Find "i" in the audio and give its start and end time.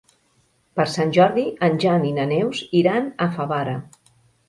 2.09-2.17